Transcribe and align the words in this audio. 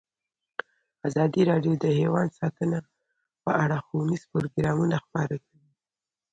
ازادي 1.07 1.41
راډیو 1.51 1.73
د 1.83 1.85
حیوان 1.99 2.27
ساتنه 2.39 2.79
په 3.43 3.51
اړه 3.63 3.77
ښوونیز 3.85 4.21
پروګرامونه 4.31 4.95
خپاره 5.05 5.35
کړي. 5.45 5.67